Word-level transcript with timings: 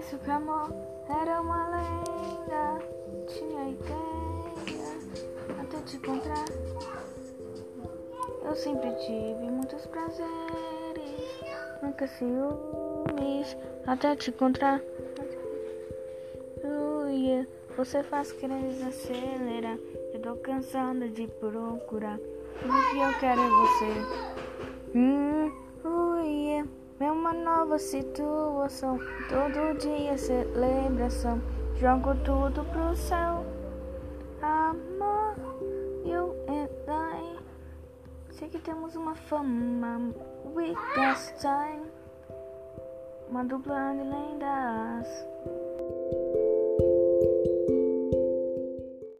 penso 0.00 0.18
que 0.18 0.30
amor 0.30 0.72
era 1.10 1.42
uma 1.42 1.68
lenda. 1.68 2.82
Tinha 3.28 3.68
ideia 3.68 5.60
até 5.60 5.76
te 5.82 5.96
encontrar. 5.96 6.44
Eu 8.42 8.56
sempre 8.56 8.90
tive 8.94 9.50
muitos 9.50 9.86
prazeres, 9.86 10.24
nunca 11.82 12.06
ciúmes 12.06 13.54
até 13.86 14.16
te 14.16 14.30
encontrar. 14.30 14.80
Yeah. 17.10 17.46
Você 17.76 18.02
faz 18.02 18.32
querer 18.32 18.62
desacelerar. 18.62 19.76
Eu 20.14 20.20
tô 20.20 20.36
cansada 20.36 21.08
de 21.08 21.26
procurar. 21.26 22.18
Tudo 22.18 22.90
que 22.90 22.98
eu 22.98 23.18
quero 23.18 23.40
é 23.42 23.50
você. 23.50 24.39
Uma 27.30 27.32
nova 27.32 27.78
situação. 27.78 28.98
Todo 29.28 29.78
dia 29.78 30.18
celebração. 30.18 31.40
Jogo 31.76 32.14
tudo 32.24 32.64
pro 32.64 32.94
céu. 32.96 33.44
Amor, 34.42 35.36
you 36.04 36.34
and 36.48 36.68
I. 36.88 37.38
Sei 38.32 38.48
que 38.48 38.58
temos 38.58 38.96
uma 38.96 39.14
fama. 39.14 40.12
We 40.54 40.74
got 40.96 41.18
time. 41.38 41.86
Uma 43.28 43.44
dupla 43.44 43.92
de 43.92 44.02
lendas. 44.02 45.26